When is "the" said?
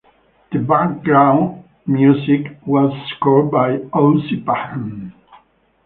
0.51-0.57